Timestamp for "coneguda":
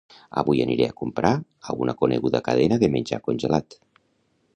1.99-2.41